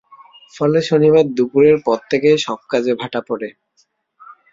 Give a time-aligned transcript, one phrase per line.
[0.53, 3.49] ফলে শনিবার দুপুরের পর থেকেই সব কাজে ভাটা পড়ে।